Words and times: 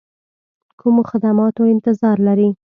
کومو 0.79 1.01
خدماتو 1.09 1.61
انتظار 1.73 2.17
لري. 2.27 2.49